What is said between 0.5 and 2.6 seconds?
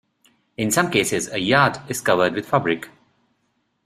In some cases a "yad" is covered with